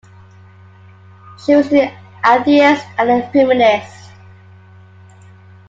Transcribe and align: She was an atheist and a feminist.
She 1.45 1.53
was 1.53 1.71
an 1.71 1.95
atheist 2.25 2.87
and 2.97 3.11
a 3.21 3.29
feminist. 3.29 4.09